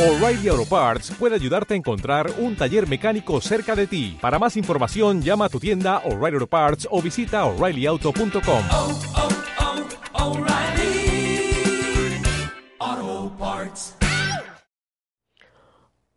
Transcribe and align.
O'Reilly 0.00 0.48
Auto 0.48 0.64
Parts 0.64 1.10
puede 1.10 1.34
ayudarte 1.34 1.74
a 1.74 1.76
encontrar 1.76 2.30
un 2.38 2.56
taller 2.56 2.88
mecánico 2.88 3.38
cerca 3.42 3.76
de 3.76 3.86
ti. 3.86 4.16
Para 4.18 4.38
más 4.38 4.56
información, 4.56 5.20
llama 5.20 5.44
a 5.44 5.48
tu 5.50 5.60
tienda 5.60 5.98
O'Reilly 6.06 6.36
Auto 6.36 6.46
Parts 6.46 6.88
o 6.90 7.02
visita 7.02 7.44
oreillyauto.com. 7.44 8.62
oh, 8.72 8.98
oh, 12.78 13.32
Parts. 13.38 13.94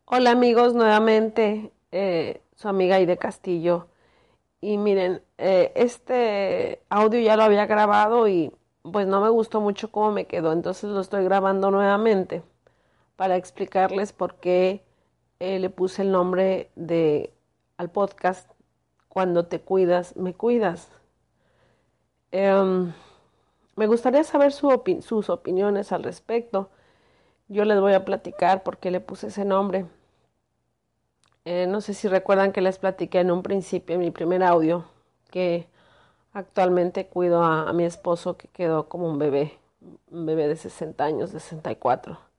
Hola 0.06 0.32
amigos, 0.32 0.74
nuevamente 0.74 1.74
eh, 1.92 2.40
su 2.56 2.70
amiga 2.70 2.96
Aide 2.96 3.18
Castillo. 3.18 3.90
Y 4.62 4.78
miren, 4.78 5.22
eh, 5.38 5.74
este 5.76 6.80
audio 6.88 7.20
ya 7.20 7.36
lo 7.36 7.44
había 7.44 7.66
grabado 7.66 8.30
y 8.30 8.50
pues 8.82 9.08
no 9.08 9.20
me 9.20 9.28
gustó 9.28 9.60
mucho 9.60 9.92
cómo 9.92 10.14
me 10.14 10.24
quedó, 10.24 10.54
entonces 10.54 10.90
lo 10.90 11.02
estoy 11.02 11.26
grabando 11.26 11.70
nuevamente 11.70 12.44
para 13.24 13.38
explicarles 13.38 14.12
por 14.12 14.36
qué 14.36 14.84
eh, 15.40 15.58
le 15.58 15.70
puse 15.70 16.02
el 16.02 16.12
nombre 16.12 16.70
de 16.76 17.32
al 17.78 17.90
podcast 17.90 18.52
Cuando 19.08 19.46
te 19.46 19.62
cuidas, 19.62 20.18
me 20.18 20.34
cuidas. 20.34 20.92
Em, 22.32 22.92
me 23.78 23.88
gustaría 23.88 24.26
saber 24.26 24.52
sus 24.52 25.30
opiniones 25.30 25.94
al 25.94 26.04
respecto. 26.04 26.70
Yo 27.48 27.64
les 27.64 27.80
voy 27.80 27.94
a 27.94 28.04
platicar 28.04 28.62
por 28.62 28.78
qué 28.78 28.92
le 28.92 29.00
puse 29.00 29.28
ese 29.28 29.46
nombre. 29.46 29.86
Eh, 31.46 31.66
no 31.66 31.80
sé 31.80 31.94
si 31.94 32.10
recuerdan 32.10 32.52
que 32.52 32.60
les 32.60 32.78
platiqué 32.78 33.22
en 33.22 33.32
un 33.32 33.42
principio, 33.42 33.96
en 33.96 34.02
mi 34.02 34.12
primer 34.12 34.44
audio, 34.44 34.84
que 35.32 35.70
actualmente 36.34 37.08
cuido 37.08 37.42
a, 37.42 37.70
a 37.70 37.72
mi 37.72 37.86
esposo 37.86 38.36
que 38.36 38.50
quedó 38.50 38.90
como 38.90 39.08
un 39.08 39.18
bebé, 39.18 39.58
un 40.12 40.26
bebé 40.26 40.50
de 40.50 40.58
60 40.58 41.02
años, 41.06 41.32
de 41.32 41.40
64. 41.40 42.33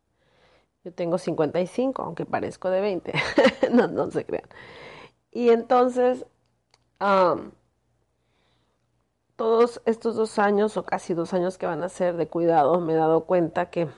Yo 0.85 0.93
tengo 0.93 1.19
55, 1.19 2.03
aunque 2.03 2.27
parezco 2.27 2.69
de 2.71 2.81
20. 2.81 3.13
no, 3.73 3.89
no 3.89 4.11
se 4.11 4.27
crean. 4.27 4.49
Y 5.31 5.49
entonces, 5.49 6.27
todos 9.37 9.83
estos 9.87 10.17
dos 10.17 10.39
años 10.39 10.77
o 10.77 10.85
casi 10.85 11.15
dos 11.15 11.35
años 11.35 11.59
que 11.59 11.67
van 11.67 11.83
a 11.83 11.89
ser 11.89 12.17
de 12.17 12.29
cuidado, 12.29 12.81
me 12.81 12.93
he 12.93 12.97
dado 12.97 13.25
cuenta 13.25 13.71
que, 13.71 13.89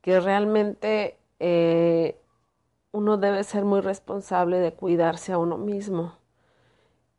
que 0.00 0.18
realmente 0.18 1.18
eh, 1.38 2.20
uno 2.92 3.18
debe 3.18 3.44
ser 3.44 3.64
muy 3.64 3.80
responsable 3.80 4.58
de 4.58 4.72
cuidarse 4.72 5.32
a 5.32 5.38
uno 5.38 5.58
mismo. 5.58 6.14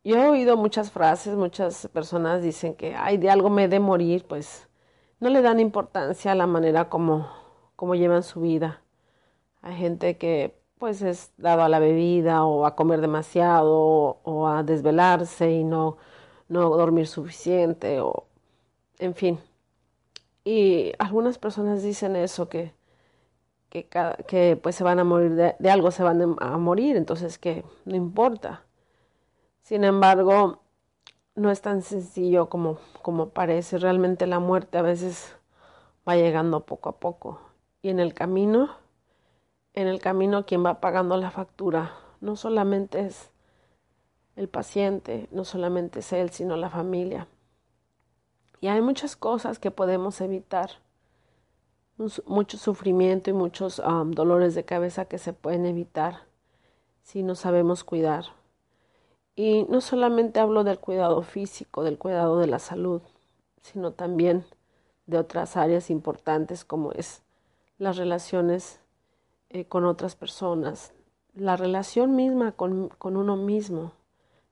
Yo 0.04 0.16
he 0.16 0.28
oído 0.28 0.56
muchas 0.56 0.90
frases, 0.90 1.36
muchas 1.36 1.88
personas 1.88 2.42
dicen 2.42 2.74
que, 2.74 2.96
ay, 2.96 3.18
de 3.18 3.30
algo 3.30 3.50
me 3.50 3.64
he 3.64 3.68
de 3.68 3.78
morir, 3.80 4.26
pues 4.26 4.68
no 5.20 5.28
le 5.28 5.42
dan 5.42 5.60
importancia 5.60 6.32
a 6.32 6.34
la 6.34 6.48
manera 6.48 6.88
como, 6.88 7.41
como 7.76 7.94
llevan 7.94 8.22
su 8.22 8.40
vida. 8.40 8.82
Hay 9.62 9.76
gente 9.76 10.18
que 10.18 10.54
pues 10.78 11.02
es 11.02 11.32
dado 11.38 11.62
a 11.62 11.68
la 11.68 11.78
bebida 11.78 12.44
o 12.44 12.66
a 12.66 12.74
comer 12.76 13.00
demasiado 13.00 14.18
o, 14.24 14.48
a 14.48 14.62
desvelarse 14.64 15.52
y 15.52 15.64
no, 15.64 15.98
no 16.48 16.70
dormir 16.70 17.06
suficiente 17.06 18.00
o 18.00 18.26
en 18.98 19.14
fin. 19.14 19.38
Y 20.44 20.92
algunas 20.98 21.38
personas 21.38 21.82
dicen 21.82 22.16
eso, 22.16 22.48
que, 22.48 22.74
que, 23.70 23.86
que 24.26 24.58
pues 24.60 24.74
se 24.76 24.84
van 24.84 24.98
a 24.98 25.04
morir 25.04 25.34
de, 25.34 25.56
de 25.58 25.70
algo, 25.70 25.90
se 25.90 26.02
van 26.02 26.36
a 26.40 26.58
morir, 26.58 26.96
entonces 26.96 27.38
que 27.38 27.64
no 27.84 27.96
importa. 27.96 28.64
Sin 29.62 29.84
embargo, 29.84 30.62
no 31.34 31.50
es 31.50 31.60
tan 31.62 31.82
sencillo 31.82 32.48
como, 32.48 32.78
como 33.02 33.30
parece. 33.30 33.78
Realmente 33.78 34.26
la 34.26 34.40
muerte 34.40 34.78
a 34.78 34.82
veces 34.82 35.36
va 36.08 36.16
llegando 36.16 36.66
poco 36.66 36.88
a 36.90 36.98
poco. 36.98 37.40
Y 37.82 37.88
en 37.88 37.98
el 37.98 38.14
camino, 38.14 38.76
en 39.74 39.88
el 39.88 40.00
camino 40.00 40.46
quien 40.46 40.64
va 40.64 40.80
pagando 40.80 41.16
la 41.16 41.30
factura 41.30 41.92
no 42.22 42.36
solamente 42.36 43.00
es 43.00 43.30
el 44.36 44.48
paciente, 44.48 45.28
no 45.32 45.44
solamente 45.44 45.98
es 45.98 46.12
él, 46.12 46.30
sino 46.30 46.56
la 46.56 46.70
familia. 46.70 47.28
Y 48.60 48.68
hay 48.68 48.80
muchas 48.80 49.16
cosas 49.16 49.58
que 49.58 49.72
podemos 49.72 50.20
evitar, 50.20 50.70
mucho 52.26 52.56
sufrimiento 52.58 53.30
y 53.30 53.32
muchos 53.32 53.80
am, 53.80 54.12
dolores 54.12 54.54
de 54.54 54.64
cabeza 54.64 55.04
que 55.04 55.18
se 55.18 55.32
pueden 55.32 55.66
evitar 55.66 56.22
si 57.02 57.22
no 57.22 57.34
sabemos 57.34 57.84
cuidar. 57.84 58.26
Y 59.34 59.64
no 59.64 59.80
solamente 59.80 60.40
hablo 60.40 60.64
del 60.64 60.78
cuidado 60.78 61.22
físico, 61.22 61.82
del 61.82 61.98
cuidado 61.98 62.38
de 62.38 62.46
la 62.46 62.58
salud, 62.58 63.02
sino 63.62 63.92
también 63.92 64.44
de 65.06 65.18
otras 65.18 65.56
áreas 65.56 65.90
importantes 65.90 66.64
como 66.64 66.92
es 66.92 67.22
las 67.78 67.96
relaciones 67.96 68.80
eh, 69.50 69.64
con 69.64 69.84
otras 69.84 70.16
personas, 70.16 70.92
la 71.34 71.56
relación 71.56 72.14
misma 72.16 72.52
con, 72.52 72.88
con 72.88 73.16
uno 73.16 73.36
mismo, 73.36 73.92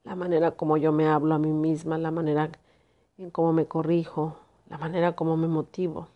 la 0.04 0.16
manera 0.16 0.52
como 0.52 0.76
yo 0.76 0.92
me 0.92 1.08
hablo 1.08 1.34
a 1.34 1.38
mí 1.38 1.52
misma, 1.52 1.98
la 1.98 2.10
manera 2.10 2.50
en 3.18 3.30
cómo 3.30 3.52
me 3.52 3.66
corrijo, 3.66 4.36
la 4.68 4.78
manera 4.78 5.14
como 5.14 5.36
me 5.36 5.48
motivo. 5.48 6.08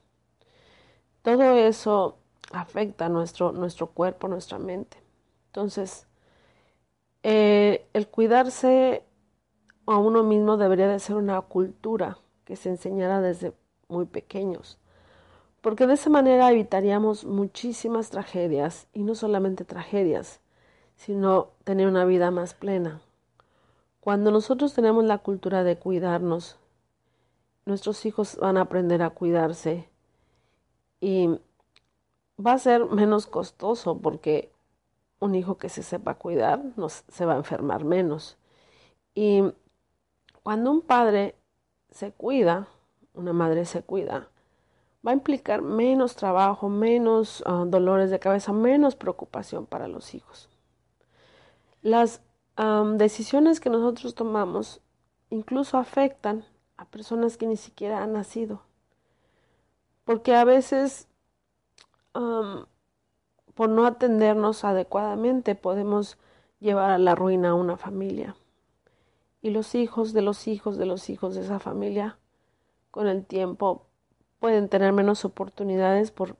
Todo 1.23 1.57
eso 1.57 2.17
afecta 2.53 3.09
nuestro, 3.09 3.53
nuestro 3.53 3.89
cuerpo, 3.89 4.29
nuestra 4.29 4.59
mente. 4.59 4.99
Entonces, 5.47 6.07
eh, 7.23 7.87
el 7.93 8.09
cuidarse 8.09 9.05
a 9.87 9.97
uno 9.99 10.23
mismo 10.23 10.57
debería 10.57 10.89
de 10.89 10.99
ser 10.99 11.17
una 11.17 11.41
cultura 11.43 12.19
que 12.45 12.57
se 12.57 12.69
enseñara 12.69 13.21
desde 13.21 13.55
muy 13.89 14.07
pequeños, 14.07 14.79
porque 15.65 15.87
de 15.89 15.95
esa 15.95 16.11
manera 16.11 16.53
evitaríamos 16.53 17.25
muchísimas 17.25 18.11
tragedias, 18.11 18.87
y 18.93 19.03
no 19.03 19.15
solamente 19.17 19.65
tragedias, 19.65 20.41
sino 20.95 21.53
tener 21.65 21.89
una 21.89 22.05
vida 22.05 22.31
más 22.31 22.53
plena. 22.55 23.01
Cuando 24.01 24.31
nosotros 24.31 24.75
tenemos 24.75 25.05
la 25.05 25.19
cultura 25.19 25.65
de 25.65 25.77
cuidarnos, 25.79 26.59
nuestros 27.65 28.05
hijos 28.05 28.37
van 28.37 28.59
a 28.59 28.63
aprender 28.63 29.03
a 29.03 29.11
cuidarse 29.11 29.89
y 31.01 31.29
va 32.45 32.53
a 32.53 32.59
ser 32.59 32.85
menos 32.87 33.27
costoso 33.27 33.99
porque 33.99 34.53
un 35.21 35.35
hijo 35.35 35.57
que 35.59 35.69
se 35.69 35.83
sepa 35.83 36.17
cuidar 36.17 36.63
no 36.77 36.87
s- 36.87 37.05
se 37.09 37.25
va 37.27 37.35
a 37.35 37.39
enfermar 37.39 37.85
menos. 37.85 38.37
Y 39.15 39.43
cuando 40.43 40.71
un 40.71 40.83
padre 40.83 41.37
se 41.91 42.13
cuida, 42.13 42.69
una 43.15 43.33
madre 43.33 43.65
se 43.67 43.83
cuida, 43.83 44.29
va 45.07 45.11
a 45.11 45.15
implicar 45.15 45.63
menos 45.63 46.17
trabajo, 46.17 46.69
menos 46.69 47.43
ah, 47.47 47.65
dolores 47.67 48.11
de 48.11 48.19
cabeza, 48.19 48.53
menos 48.53 48.97
preocupación 48.97 49.67
para 49.67 49.89
los 49.89 50.15
hijos. 50.15 50.49
Las 51.83 52.23
am, 52.57 52.97
decisiones 52.97 53.61
que 53.61 53.71
nosotros 53.71 54.15
tomamos 54.15 54.81
incluso 55.31 55.77
afectan 55.77 56.45
a 56.77 56.87
personas 56.87 57.37
que 57.37 57.47
ni 57.47 57.57
siquiera 57.57 58.03
han 58.03 58.13
nacido. 58.15 58.63
Porque 60.05 60.35
a 60.35 60.45
veces 60.45 61.09
am, 62.15 62.67
por 63.55 63.69
no 63.69 63.87
atendernos 63.87 64.65
adecuadamente 64.65 65.55
podemos 65.55 66.19
llevar 66.61 66.91
a 66.91 66.99
la 66.99 67.15
ruina 67.15 67.51
a 67.51 67.55
una 67.55 67.77
familia. 67.77 68.37
Y 69.43 69.51
los 69.51 69.75
hijos 69.75 70.15
de 70.15 70.23
los 70.23 70.49
hijos 70.49 70.79
de 70.79 70.87
los 70.87 71.11
hijos 71.11 71.35
de 71.35 71.43
esa 71.43 71.59
familia 71.59 72.19
con 72.91 73.07
el 73.07 73.27
tiempo 73.27 73.87
pueden 74.45 74.69
tener 74.69 74.93
menos 74.93 75.25
oportunidades 75.25 76.11
por 76.11 76.37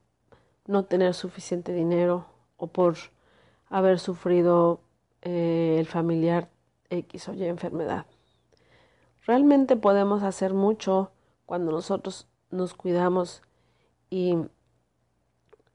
no 0.67 0.85
tener 0.85 1.15
suficiente 1.15 1.73
dinero 1.73 2.27
o 2.59 2.67
por 2.67 2.97
haber 3.71 3.99
sufrido 3.99 4.83
eh, 5.23 5.77
el 5.79 5.87
familiar 5.87 6.51
X 6.91 7.31
o 7.31 7.33
Y 7.33 7.45
enfermedad. 7.45 8.05
Realmente 9.27 9.77
podemos 9.77 10.23
hacer 10.23 10.53
mucho 10.53 11.13
cuando 11.47 11.73
nosotros 11.73 12.29
nos 12.51 12.75
cuidamos 12.75 13.41
y 14.11 14.37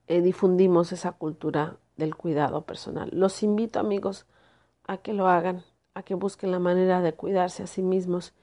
eh, 0.05 0.21
difundimos 0.21 0.91
esa 0.91 1.13
cultura 1.13 1.77
del 1.97 2.15
cuidado 2.15 2.61
personal. 2.61 3.09
Los 3.11 3.41
invito 3.41 3.79
amigos 3.79 4.27
a 4.85 4.97
que 4.97 5.13
lo 5.13 5.27
hagan, 5.27 5.63
a 5.95 6.03
que 6.03 6.13
busquen 6.13 6.51
la 6.51 6.59
manera 6.59 7.01
de 7.01 7.11
cuidarse 7.13 7.63
a 7.63 7.67
sí 7.67 7.81
mismos 7.81 8.35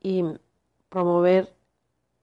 y 0.00 0.24
promover 0.88 1.59